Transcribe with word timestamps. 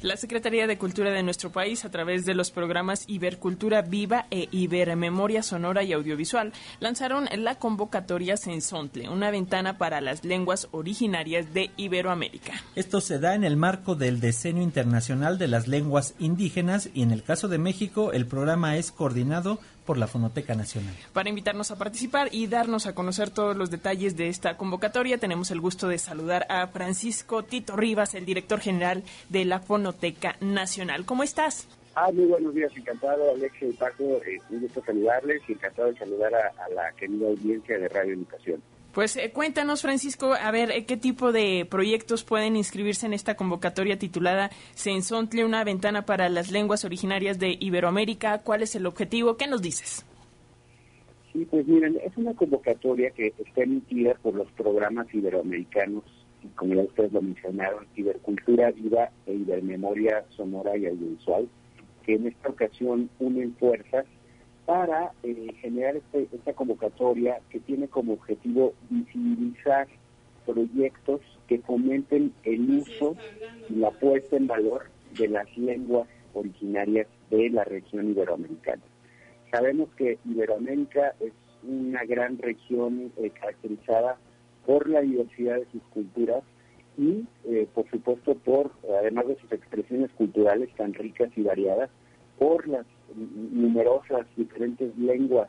La 0.00 0.16
Secretaría 0.16 0.68
de 0.68 0.78
Cultura 0.78 1.10
de 1.10 1.24
nuestro 1.24 1.50
país, 1.50 1.84
a 1.84 1.90
través 1.90 2.24
de 2.24 2.32
los 2.32 2.52
programas 2.52 3.02
Ibercultura 3.08 3.82
Viva 3.82 4.26
e 4.30 4.48
Ibermemoria 4.52 5.42
Sonora 5.42 5.82
y 5.82 5.92
Audiovisual, 5.92 6.52
lanzaron 6.78 7.28
la 7.36 7.56
convocatoria 7.56 8.36
Sensontle, 8.36 9.08
una 9.08 9.32
ventana 9.32 9.76
para 9.76 10.00
las 10.00 10.24
lenguas 10.24 10.68
originarias 10.70 11.52
de 11.52 11.72
Iberoamérica. 11.76 12.52
Esto 12.76 13.00
se 13.00 13.18
da 13.18 13.34
en 13.34 13.42
el 13.42 13.56
marco 13.56 13.96
del 13.96 14.20
Decenio 14.20 14.62
Internacional 14.62 15.36
de 15.36 15.48
las 15.48 15.66
Lenguas 15.66 16.14
Indígenas 16.20 16.90
y 16.94 17.02
en 17.02 17.10
el 17.10 17.24
caso 17.24 17.48
de 17.48 17.58
México 17.58 18.12
el 18.12 18.26
programa 18.26 18.76
es 18.76 18.92
coordinado 18.92 19.58
por 19.88 19.96
la 19.96 20.06
Fonoteca 20.06 20.54
Nacional. 20.54 20.94
Para 21.14 21.30
invitarnos 21.30 21.70
a 21.70 21.78
participar 21.78 22.28
y 22.30 22.46
darnos 22.46 22.86
a 22.86 22.94
conocer 22.94 23.30
todos 23.30 23.56
los 23.56 23.70
detalles 23.70 24.18
de 24.18 24.28
esta 24.28 24.58
convocatoria, 24.58 25.16
tenemos 25.16 25.50
el 25.50 25.62
gusto 25.62 25.88
de 25.88 25.96
saludar 25.96 26.44
a 26.50 26.66
Francisco 26.66 27.42
Tito 27.42 27.74
Rivas, 27.74 28.14
el 28.14 28.26
director 28.26 28.60
general 28.60 29.02
de 29.30 29.46
la 29.46 29.60
Fonoteca 29.60 30.36
Nacional. 30.42 31.06
¿Cómo 31.06 31.22
estás? 31.22 31.66
Ah, 31.94 32.10
muy 32.12 32.26
buenos 32.26 32.54
días, 32.54 32.70
encantado, 32.76 33.30
Alexia 33.30 33.66
y 33.66 33.72
Paco, 33.72 34.20
eh, 34.26 34.38
un 34.50 34.60
gusto 34.60 34.84
saludarles 34.84 35.40
y 35.48 35.52
encantado 35.52 35.90
de 35.90 35.96
saludar 35.96 36.34
a, 36.34 36.68
la 36.74 36.92
querida 36.92 37.26
audiencia 37.26 37.78
de 37.78 37.88
Radio 37.88 38.12
Educación. 38.12 38.62
Pues 38.92 39.16
eh, 39.16 39.30
cuéntanos, 39.32 39.82
Francisco, 39.82 40.32
a 40.32 40.50
ver, 40.50 40.70
eh, 40.70 40.84
¿qué 40.86 40.96
tipo 40.96 41.30
de 41.30 41.66
proyectos 41.70 42.24
pueden 42.24 42.56
inscribirse 42.56 43.06
en 43.06 43.12
esta 43.12 43.36
convocatoria 43.36 43.98
titulada 43.98 44.50
Sensontle, 44.74 45.44
una 45.44 45.62
ventana 45.62 46.06
para 46.06 46.28
las 46.28 46.50
lenguas 46.50 46.84
originarias 46.84 47.38
de 47.38 47.56
Iberoamérica? 47.60 48.38
¿Cuál 48.38 48.62
es 48.62 48.74
el 48.74 48.86
objetivo? 48.86 49.36
¿Qué 49.36 49.46
nos 49.46 49.60
dices? 49.60 50.06
Sí, 51.32 51.46
pues 51.50 51.66
miren, 51.68 51.98
es 52.02 52.16
una 52.16 52.34
convocatoria 52.34 53.10
que 53.10 53.34
está 53.38 53.62
emitida 53.62 54.14
por 54.14 54.34
los 54.34 54.50
programas 54.52 55.06
iberoamericanos, 55.12 56.04
y 56.42 56.48
como 56.48 56.74
ya 56.74 56.82
ustedes 56.82 57.12
lo 57.12 57.20
mencionaron, 57.20 57.86
Ibercultura 57.94 58.70
Viva 58.70 59.10
e 59.26 59.34
Ibermemoria 59.34 60.24
Sonora 60.30 60.76
y 60.76 60.86
Audiovisual, 60.86 61.46
que 62.04 62.14
en 62.14 62.28
esta 62.28 62.48
ocasión 62.48 63.10
unen 63.20 63.54
fuerzas 63.56 64.06
para 64.68 65.12
eh, 65.22 65.54
generar 65.62 65.96
este, 65.96 66.28
esta 66.30 66.52
convocatoria 66.52 67.40
que 67.48 67.58
tiene 67.58 67.88
como 67.88 68.12
objetivo 68.12 68.74
visibilizar 68.90 69.88
proyectos 70.44 71.22
que 71.46 71.58
fomenten 71.60 72.34
el 72.44 72.80
uso 72.80 73.16
y 73.70 73.76
la 73.76 73.90
puesta 73.92 74.36
en 74.36 74.46
valor 74.46 74.90
de 75.18 75.28
las 75.28 75.56
lenguas 75.56 76.06
originarias 76.34 77.06
de 77.30 77.48
la 77.48 77.64
región 77.64 78.10
iberoamericana. 78.10 78.82
Sabemos 79.50 79.88
que 79.96 80.18
Iberoamérica 80.26 81.14
es 81.20 81.32
una 81.66 82.04
gran 82.04 82.36
región 82.36 83.10
eh, 83.16 83.30
caracterizada 83.30 84.18
por 84.66 84.86
la 84.86 85.00
diversidad 85.00 85.56
de 85.56 85.66
sus 85.72 85.82
culturas 85.84 86.42
y, 86.98 87.24
eh, 87.46 87.66
por 87.74 87.88
supuesto, 87.88 88.34
por, 88.34 88.72
además 89.00 89.28
de 89.28 89.36
sus 89.36 89.50
expresiones 89.50 90.10
culturales 90.10 90.68
tan 90.76 90.92
ricas 90.92 91.30
y 91.36 91.42
variadas, 91.42 91.88
por 92.38 92.68
las 92.68 92.84
numerosas 93.14 94.26
diferentes 94.36 94.96
lenguas 94.98 95.48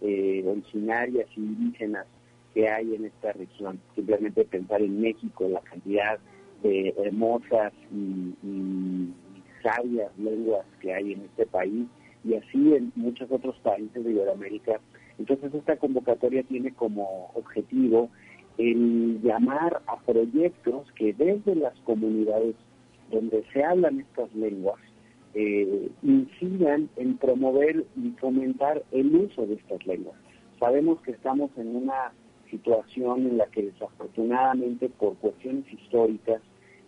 eh, 0.00 0.44
originarias 0.46 1.26
y 1.36 1.40
indígenas 1.40 2.06
que 2.54 2.68
hay 2.68 2.94
en 2.94 3.04
esta 3.04 3.32
región. 3.32 3.80
Simplemente 3.94 4.44
pensar 4.44 4.82
en 4.82 5.00
México, 5.00 5.48
la 5.48 5.60
cantidad 5.60 6.18
de 6.62 6.94
hermosas 6.98 7.72
y, 7.92 9.12
sabias 9.62 10.16
lenguas 10.16 10.64
que 10.80 10.94
hay 10.94 11.14
en 11.14 11.22
este 11.22 11.44
país 11.44 11.86
y 12.22 12.34
así 12.34 12.74
en 12.74 12.92
muchos 12.94 13.28
otros 13.32 13.56
países 13.60 14.04
de 14.04 14.12
Iberoamérica. 14.12 14.80
Entonces 15.18 15.52
esta 15.54 15.76
convocatoria 15.76 16.44
tiene 16.44 16.72
como 16.72 17.32
objetivo 17.34 18.10
el 18.58 19.20
llamar 19.22 19.82
a 19.88 19.98
proyectos 20.00 20.86
que 20.92 21.12
desde 21.14 21.56
las 21.56 21.74
comunidades 21.80 22.54
donde 23.10 23.44
se 23.52 23.64
hablan 23.64 24.00
estas 24.00 24.32
lenguas 24.34 24.78
eh, 25.38 25.90
incidan 26.02 26.88
en 26.96 27.18
promover 27.18 27.84
y 27.94 28.08
fomentar 28.18 28.82
el 28.90 29.14
uso 29.14 29.44
de 29.46 29.54
estas 29.54 29.86
lenguas. 29.86 30.16
Sabemos 30.58 30.98
que 31.02 31.10
estamos 31.10 31.50
en 31.58 31.76
una 31.76 32.12
situación 32.50 33.26
en 33.26 33.36
la 33.36 33.46
que 33.48 33.64
desafortunadamente 33.64 34.88
por 34.88 35.14
cuestiones 35.18 35.70
históricas 35.70 36.40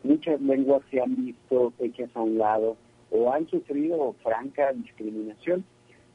muchas 0.03 0.41
lenguas 0.41 0.81
se 0.91 0.99
han 0.99 1.15
visto 1.17 1.75
hechas 1.79 2.09
a 2.15 2.23
un 2.23 2.39
lado 2.39 2.79
o 3.11 3.31
han 3.31 3.47
sufrido 3.49 4.15
franca 4.23 4.73
discriminación. 4.73 5.63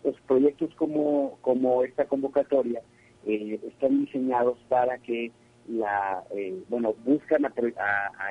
Los 0.04 0.20
proyectos 0.22 0.74
como, 0.74 1.38
como 1.42 1.84
esta 1.84 2.06
convocatoria 2.06 2.82
eh, 3.28 3.60
están 3.68 4.06
diseñados 4.06 4.58
para 4.70 4.98
que 4.98 5.32
la 5.68 6.24
eh, 6.36 6.62
bueno 6.70 6.94
buscan 7.06 7.46
a, 7.46 7.54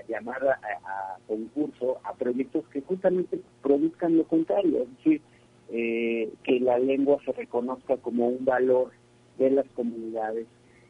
llamar 0.09 0.47
a, 0.48 1.19
concurso 1.26 1.98
a 2.04 2.15
proyectos 2.15 2.66
que 2.69 2.82
justamente 2.82 3.41
produzcan 3.62 4.16
lo 4.16 4.25
contrario, 4.25 4.82
es 4.82 4.97
decir, 4.97 5.22
eh, 5.70 6.31
que 6.44 6.60
la 6.60 6.78
lengua 6.78 7.19
se 7.25 7.32
reconozca 7.32 7.97
como 7.97 8.28
un 8.28 8.44
valor 8.44 8.91
de 9.38 9.50
las 9.50 9.66
comunidades, 9.75 10.47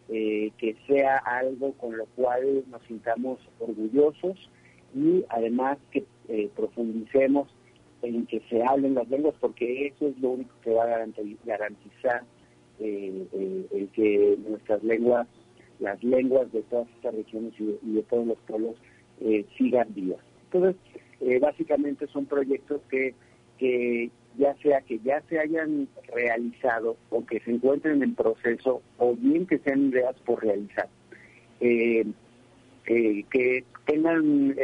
eh, 0.08 0.50
que 0.58 0.76
sea 0.86 1.18
algo 1.18 1.72
con 1.74 1.96
lo 1.96 2.06
cual 2.16 2.64
nos 2.68 2.82
sintamos 2.84 3.38
orgullosos 3.60 4.50
y 4.94 5.24
además 5.28 5.78
que 5.90 6.04
profundicemos 6.56 7.48
en 8.02 8.26
que 8.26 8.40
se 8.48 8.62
hablen 8.64 8.94
las 8.94 9.08
lenguas, 9.08 9.34
porque 9.40 9.86
eso 9.86 10.08
es 10.08 10.18
lo 10.18 10.30
único 10.30 10.54
que 10.62 10.72
va 10.72 10.84
a 10.84 11.06
garantizar 11.44 12.24
el 12.80 13.88
que 13.92 14.38
nuestras 14.48 14.82
lenguas 14.82 15.28
las 15.80 16.02
lenguas 16.02 16.50
de 16.52 16.62
todas 16.62 16.88
estas 16.96 17.14
regiones 17.14 17.52
y 17.58 17.92
de, 17.92 18.02
todos 18.04 18.26
los 18.26 18.38
pueblos 18.46 18.76
eh, 19.20 19.44
sigan 19.56 19.92
vivas. 19.94 20.20
Entonces, 20.44 20.76
eh, 21.20 21.38
básicamente 21.38 22.06
son 22.08 22.26
proyectos 22.26 22.80
que, 22.90 23.14
que 23.58 24.10
ya 24.36 24.54
sea 24.56 24.80
que 24.80 24.98
ya 25.00 25.20
se 25.28 25.38
hayan 25.38 25.88
realizado 26.14 26.96
o 27.10 27.24
que 27.24 27.40
se 27.40 27.52
encuentren 27.52 28.02
en 28.02 28.14
proceso 28.14 28.82
o 28.98 29.14
bien 29.14 29.46
que 29.46 29.58
sean 29.58 29.88
ideas 29.88 30.16
por 30.24 30.42
realizar. 30.42 30.88
Eh, 31.60 32.04
que 32.84 33.64
tengan, 33.86 34.56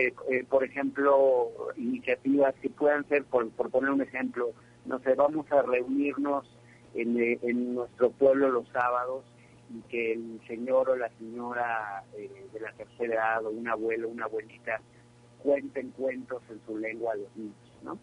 por 0.51 0.65
ejemplo, 0.65 1.51
iniciativas 1.77 2.55
que 2.61 2.69
puedan 2.69 3.07
ser, 3.09 3.25
por, 3.25 3.49
poner 3.51 3.91
un 3.91 4.03
ejemplo, 4.03 4.51
no 4.87 4.99
sé, 4.99 5.15
vamos 5.15 5.51
a 5.53 5.63
reunirnos 5.63 6.45
en, 6.95 7.17
en 7.43 7.75
nuestro 7.75 8.11
pueblo 8.11 8.51
los 8.51 8.69
sábados 8.71 9.25
y 9.71 9.81
que 9.89 10.13
el 10.13 10.41
señor 10.47 10.91
o 10.91 10.97
la 10.97 11.11
señora 11.19 12.05
eh, 12.17 12.47
de 12.53 12.61
la 12.61 12.73
tercera 12.73 13.15
edad 13.15 13.47
o 13.47 13.51
un 13.51 13.69
abuelo 13.69 14.09
una 14.09 14.25
abuelita 14.25 14.81
cuenten 15.43 15.91
cuentos 15.91 16.43
en 16.51 16.61
su 16.67 16.77
lengua 16.77 17.13
a 17.13 17.17
los 17.17 17.37
niños, 17.37 17.73
¿no? 17.83 17.99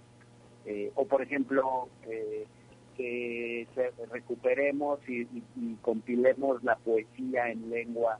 Eh, 0.65 0.91
o 0.95 1.05
por 1.05 1.21
ejemplo, 1.21 1.89
eh, 2.03 2.45
que 2.95 3.67
recuperemos 4.09 4.99
y, 5.09 5.27
compilemos 5.81 6.63
la 6.63 6.77
poesía 6.77 7.51
en 7.51 7.69
lengua 7.69 8.19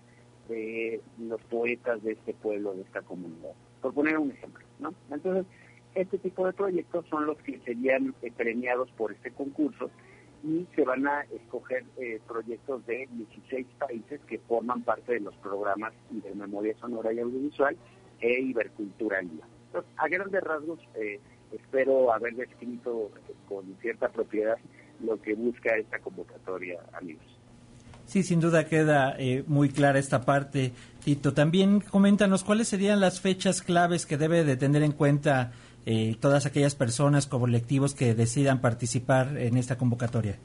de 0.50 1.02
los 1.18 1.42
poetas 1.44 2.04
de 2.04 2.12
este 2.12 2.34
pueblo, 2.34 2.74
de 2.74 2.82
esta 2.82 3.02
comunidad, 3.02 3.54
por 3.82 3.94
poner 3.94 4.18
un 4.18 4.32
ejemplo, 4.32 4.66
¿no? 4.80 4.94
Entonces, 5.10 5.46
este 5.96 6.18
tipo 6.18 6.46
de 6.46 6.52
proyectos 6.52 7.06
son 7.08 7.26
los 7.26 7.38
que 7.38 7.58
serían 7.60 8.14
premiados 8.36 8.92
por 8.92 9.14
este 9.14 9.32
concurso 9.32 9.90
y 10.46 10.68
se 10.76 10.84
van 10.84 11.08
a 11.08 11.22
escoger 11.34 11.84
eh, 11.98 12.22
proyectos 12.28 12.86
de 12.86 13.08
16 13.12 13.66
países 13.80 14.22
que 14.28 14.38
forman 14.40 14.84
parte 14.84 15.14
de 15.14 15.20
los 15.20 15.36
programas 15.38 15.94
de 16.12 16.36
memoria 16.36 16.78
sonora 16.80 17.12
y 17.12 17.20
audiovisual 17.20 17.76
e 18.22 18.42
Ibercultura 18.42 19.22
a 19.98 20.08
grandes 20.08 20.42
rasgos, 20.42 20.80
eh, 20.96 21.20
espero 21.52 22.14
haber 22.14 22.36
descrito 22.36 23.12
con 23.48 23.66
cierta 23.82 24.10
propiedad 24.10 24.58
lo 25.04 25.22
que 25.22 25.34
busca 25.34 25.76
esta 25.76 26.00
convocatoria, 26.00 26.80
amigos. 26.94 27.26
Sí, 28.06 28.24
sin 28.24 28.40
duda 28.40 28.68
queda 28.68 29.16
eh, 29.18 29.44
muy 29.48 29.70
clara 29.70 30.00
esta 30.00 30.22
parte. 30.22 30.74
Tito, 31.04 31.34
también 31.34 31.82
coméntanos 31.82 32.44
cuáles 32.44 32.68
serían 32.68 33.00
las 33.00 33.20
fechas 33.20 33.62
claves 33.62 34.06
que 34.06 34.18
debe 34.18 34.44
de 34.44 34.58
tener 34.58 34.84
en 34.84 34.92
cuenta 34.92 35.52
eh, 35.86 36.16
todas 36.20 36.46
aquellas 36.46 36.76
personas, 36.76 37.28
colectivos 37.28 37.94
que 37.94 38.16
decidan 38.16 38.62
participar 38.62 39.38
en 39.38 39.58
esta 39.58 39.78
convocatoria. 39.78 40.38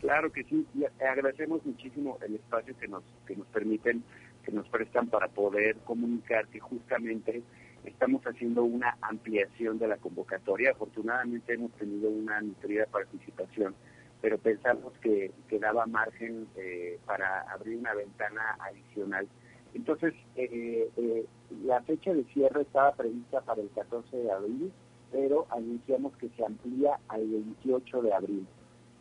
Claro 0.00 0.32
que 0.32 0.44
sí, 0.44 0.66
agradecemos 1.00 1.64
muchísimo 1.64 2.18
el 2.26 2.34
espacio 2.34 2.76
que 2.78 2.88
nos, 2.88 3.04
que 3.26 3.36
nos 3.36 3.46
permiten, 3.48 4.02
que 4.44 4.52
nos 4.52 4.68
prestan 4.68 5.08
para 5.08 5.28
poder 5.28 5.76
comunicar 5.84 6.48
que 6.48 6.58
justamente 6.58 7.42
estamos 7.84 8.22
haciendo 8.26 8.64
una 8.64 8.96
ampliación 9.00 9.78
de 9.78 9.88
la 9.88 9.96
convocatoria. 9.96 10.72
Afortunadamente 10.72 11.54
hemos 11.54 11.72
tenido 11.72 12.10
una 12.10 12.40
nutrida 12.40 12.86
participación, 12.86 13.74
pero 14.20 14.38
pensamos 14.38 14.92
que, 15.00 15.32
que 15.48 15.58
daba 15.58 15.86
margen 15.86 16.46
eh, 16.56 16.98
para 17.06 17.42
abrir 17.52 17.78
una 17.78 17.94
ventana 17.94 18.56
adicional 18.60 19.28
entonces, 19.74 20.14
eh, 20.36 20.88
eh, 20.96 21.26
la 21.64 21.80
fecha 21.82 22.12
de 22.12 22.24
cierre 22.24 22.62
estaba 22.62 22.92
prevista 22.92 23.40
para 23.40 23.62
el 23.62 23.70
14 23.70 24.16
de 24.16 24.30
abril, 24.30 24.72
pero 25.10 25.46
anunciamos 25.50 26.16
que 26.16 26.28
se 26.30 26.44
amplía 26.44 26.98
al 27.08 27.26
28 27.26 28.02
de 28.02 28.12
abril. 28.12 28.46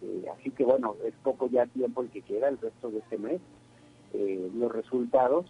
Eh, 0.01 0.25
así 0.38 0.50
que 0.51 0.63
bueno, 0.63 0.95
es 1.06 1.13
poco 1.23 1.50
ya 1.50 1.65
tiempo 1.68 2.01
el 2.01 2.09
que 2.09 2.21
queda, 2.21 2.50
el 2.50 2.57
resto 2.57 2.89
de 2.89 3.00
este 3.00 3.18
mes. 3.18 3.41
los 4.13 4.71
resultados 4.71 5.45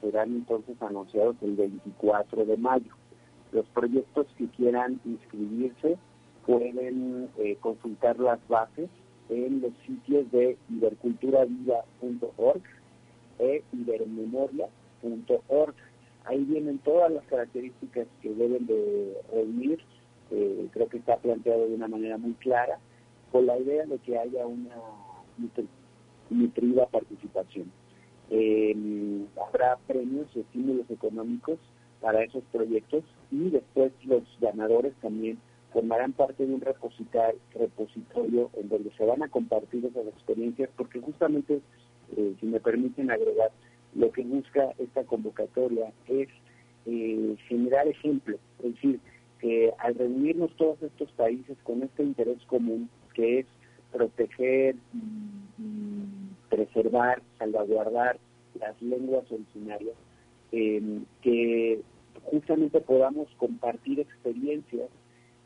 serán 0.00 0.34
entonces 0.34 0.80
anunciados 0.82 1.36
el 1.42 1.54
24 1.54 2.44
de 2.44 2.56
mayo. 2.56 2.92
Los 3.52 3.66
proyectos 3.68 4.26
que 4.36 4.48
quieran 4.48 5.00
inscribirse 5.04 5.96
pueden 6.46 7.30
eh, 7.38 7.56
consultar 7.60 8.18
las 8.18 8.40
bases 8.48 8.90
en 9.28 9.60
los 9.60 9.72
sitios 9.86 10.28
de 10.32 10.56
iberculturaviva.org 10.68 12.79
e 13.40 13.64
ibermemoria.org. 13.72 15.74
Ahí 16.24 16.44
vienen 16.44 16.78
todas 16.78 17.10
las 17.10 17.24
características 17.24 18.06
que 18.22 18.32
deben 18.34 18.66
de 18.66 19.16
reunir. 19.32 19.80
Eh, 20.30 20.68
creo 20.72 20.88
que 20.88 20.98
está 20.98 21.16
planteado 21.16 21.66
de 21.66 21.74
una 21.74 21.88
manera 21.88 22.16
muy 22.18 22.34
clara, 22.34 22.78
con 23.32 23.46
la 23.46 23.58
idea 23.58 23.86
de 23.86 23.98
que 23.98 24.16
haya 24.18 24.46
una 24.46 24.76
nutrida 26.30 26.86
participación. 26.86 27.72
Eh, 28.30 29.26
habrá 29.44 29.76
premios 29.88 30.28
y 30.34 30.40
estímulos 30.40 30.88
económicos 30.88 31.58
para 32.00 32.22
esos 32.22 32.44
proyectos 32.52 33.04
y 33.30 33.50
después 33.50 33.92
los 34.04 34.22
ganadores 34.40 34.94
también 35.00 35.38
formarán 35.72 36.12
parte 36.12 36.46
de 36.46 36.54
un 36.54 36.60
repositorio 36.60 38.50
en 38.54 38.68
donde 38.68 38.90
se 38.96 39.04
van 39.04 39.22
a 39.22 39.28
compartir 39.28 39.84
esas 39.84 40.06
experiencias 40.06 40.70
porque 40.76 41.00
justamente, 41.00 41.60
eh, 42.16 42.34
si 42.40 42.46
me 42.46 42.60
permiten 42.60 43.10
agregar, 43.10 43.50
lo 43.94 44.10
que 44.12 44.22
busca 44.22 44.72
esta 44.78 45.04
convocatoria 45.04 45.92
es 46.08 46.28
eh, 46.86 47.36
generar 47.48 47.88
ejemplos, 47.88 48.40
es 48.62 48.74
decir, 48.74 49.00
que 49.40 49.72
al 49.78 49.94
reunirnos 49.94 50.54
todos 50.56 50.82
estos 50.82 51.10
países 51.12 51.56
con 51.64 51.82
este 51.82 52.02
interés 52.02 52.38
común 52.46 52.88
que 53.14 53.40
es 53.40 53.46
proteger 53.92 54.76
preservar, 56.50 57.22
salvaguardar 57.38 58.18
las 58.58 58.80
lenguas 58.82 59.24
originarias, 59.30 59.94
eh, 60.52 61.00
que 61.22 61.80
justamente 62.24 62.80
podamos 62.80 63.28
compartir 63.38 64.00
experiencias 64.00 64.90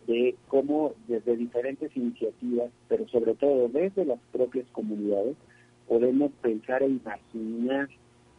de 0.06 0.34
cómo 0.48 0.94
desde 1.06 1.36
diferentes 1.36 1.96
iniciativas, 1.96 2.70
pero 2.88 3.06
sobre 3.08 3.34
todo 3.34 3.68
desde 3.68 4.04
las 4.04 4.18
propias 4.32 4.66
comunidades, 4.72 5.36
podemos 5.88 6.32
pensar 6.42 6.82
e 6.82 6.88
imaginar 6.88 7.88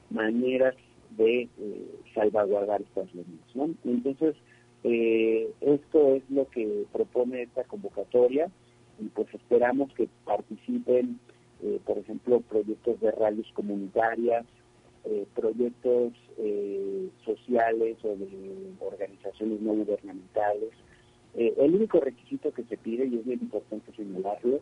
maneras 0.09 0.75
de 1.17 1.43
eh, 1.43 1.49
salvaguardar 2.13 2.81
estas 2.81 3.13
lenguas. 3.13 3.77
Entonces, 3.83 4.35
eh, 4.83 5.49
esto 5.61 6.15
es 6.15 6.23
lo 6.29 6.47
que 6.49 6.85
propone 6.91 7.43
esta 7.43 7.63
convocatoria 7.63 8.49
y 8.99 9.05
pues 9.05 9.27
esperamos 9.33 9.93
que 9.93 10.07
participen, 10.25 11.19
eh, 11.63 11.79
por 11.85 11.97
ejemplo, 11.97 12.41
proyectos 12.41 12.99
de 12.99 13.11
radios 13.11 13.51
comunitarias, 13.53 14.45
proyectos 15.35 16.13
sociales 17.23 17.95
o 18.03 18.15
de 18.15 18.27
organizaciones 18.79 19.61
no 19.61 19.73
gubernamentales, 19.73 20.71
eh, 21.37 21.53
el 21.57 21.75
único 21.75 21.99
requisito 21.99 22.51
que 22.53 22.63
se 22.63 22.77
pide, 22.77 23.05
y 23.07 23.17
es 23.17 23.25
bien 23.25 23.41
importante 23.41 23.91
señalarlo, 23.93 24.61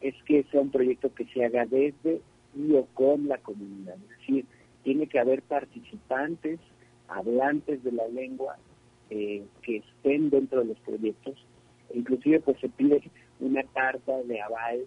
es 0.00 0.14
que 0.24 0.43
sea 0.54 0.62
un 0.62 0.70
proyecto 0.70 1.12
que 1.12 1.24
se 1.26 1.44
haga 1.44 1.66
desde 1.66 2.20
y 2.54 2.74
o 2.74 2.86
con 2.94 3.26
la 3.26 3.38
comunidad. 3.38 3.96
Es 3.96 4.18
decir, 4.20 4.46
tiene 4.84 5.08
que 5.08 5.18
haber 5.18 5.42
participantes, 5.42 6.60
hablantes 7.08 7.82
de 7.82 7.90
la 7.90 8.06
lengua, 8.06 8.56
eh, 9.10 9.42
que 9.62 9.78
estén 9.78 10.30
dentro 10.30 10.60
de 10.60 10.66
los 10.66 10.78
proyectos. 10.78 11.34
Inclusive 11.92 12.38
pues 12.38 12.60
se 12.60 12.68
pide 12.68 13.02
una 13.40 13.64
carta 13.64 14.22
de 14.22 14.40
aval 14.40 14.84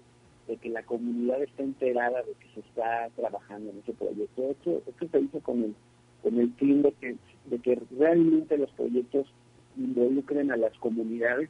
de 0.48 0.56
que 0.56 0.70
la 0.70 0.84
comunidad 0.84 1.44
esté 1.44 1.64
enterada 1.64 2.24
de 2.24 2.32
que 2.40 2.48
se 2.54 2.62
está 2.62 3.10
trabajando 3.18 3.72
en 3.72 3.80
ese 3.80 3.92
proyecto. 3.92 4.52
Esto, 4.52 4.82
esto 4.88 5.08
se 5.12 5.20
hizo 5.20 5.42
con 5.42 5.66
el, 5.66 5.76
con 6.24 6.40
el 6.40 6.54
fin 6.54 6.82
de 6.82 6.94
que, 6.94 7.18
de 7.48 7.60
que 7.60 7.78
realmente 8.00 8.58
los 8.58 8.72
proyectos 8.72 9.28
involucren 9.76 10.50
a 10.50 10.56
las 10.56 10.74
comunidades 10.78 11.50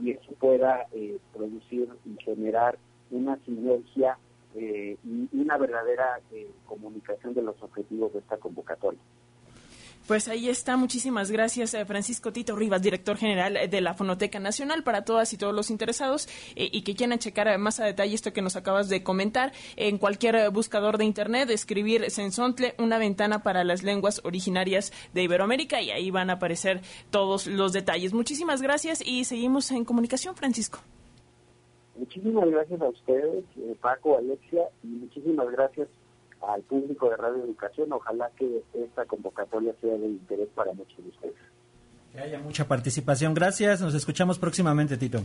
y 0.00 0.12
eso 0.12 0.32
pueda 0.40 0.86
eh, 0.92 1.18
producir 1.34 1.88
y 2.06 2.22
generar 2.22 2.78
una 3.10 3.36
sinergia 3.44 4.18
eh, 4.54 4.96
y 5.04 5.28
una 5.32 5.56
verdadera 5.56 6.20
eh, 6.32 6.50
comunicación 6.66 7.34
de 7.34 7.42
los 7.42 7.62
objetivos 7.62 8.12
de 8.12 8.20
esta 8.20 8.36
convocatoria. 8.38 9.00
Pues 10.08 10.26
ahí 10.26 10.48
está. 10.48 10.78
Muchísimas 10.78 11.30
gracias, 11.30 11.74
eh, 11.74 11.84
Francisco 11.84 12.32
Tito 12.32 12.56
Rivas, 12.56 12.80
director 12.80 13.18
general 13.18 13.58
de 13.68 13.80
la 13.82 13.92
Fonoteca 13.92 14.40
Nacional, 14.40 14.82
para 14.82 15.04
todas 15.04 15.34
y 15.34 15.36
todos 15.36 15.54
los 15.54 15.70
interesados 15.70 16.28
eh, 16.56 16.70
y 16.72 16.80
que 16.80 16.94
quieran 16.94 17.18
checar 17.18 17.58
más 17.58 17.78
a 17.78 17.84
detalle 17.84 18.14
esto 18.14 18.32
que 18.32 18.40
nos 18.40 18.56
acabas 18.56 18.88
de 18.88 19.02
comentar. 19.02 19.52
En 19.76 19.98
cualquier 19.98 20.48
buscador 20.48 20.96
de 20.96 21.04
Internet, 21.04 21.50
escribir 21.50 22.10
Sensontle, 22.10 22.74
una 22.78 22.96
ventana 22.96 23.42
para 23.42 23.64
las 23.64 23.82
lenguas 23.82 24.22
originarias 24.24 24.94
de 25.12 25.24
Iberoamérica, 25.24 25.82
y 25.82 25.90
ahí 25.90 26.10
van 26.10 26.30
a 26.30 26.34
aparecer 26.34 26.80
todos 27.10 27.46
los 27.46 27.74
detalles. 27.74 28.14
Muchísimas 28.14 28.62
gracias 28.62 29.06
y 29.06 29.24
seguimos 29.24 29.70
en 29.70 29.84
comunicación, 29.84 30.34
Francisco. 30.34 30.80
Muchísimas 31.98 32.48
gracias 32.48 32.80
a 32.80 32.88
ustedes, 32.88 33.44
eh, 33.56 33.76
Paco, 33.80 34.16
Alexia, 34.16 34.62
y 34.84 34.86
muchísimas 34.86 35.50
gracias 35.50 35.88
al 36.46 36.62
público 36.62 37.10
de 37.10 37.16
Radio 37.16 37.44
Educación. 37.44 37.92
Ojalá 37.92 38.30
que 38.36 38.62
esta 38.74 39.04
convocatoria 39.04 39.74
sea 39.80 39.96
de 39.96 40.06
interés 40.06 40.48
para 40.54 40.72
muchos 40.72 40.96
de 40.98 41.10
ustedes. 41.10 41.34
Que 42.12 42.20
haya 42.20 42.38
mucha 42.38 42.66
participación. 42.66 43.34
Gracias. 43.34 43.80
Nos 43.80 43.94
escuchamos 43.94 44.38
próximamente, 44.38 44.96
Tito. 44.96 45.22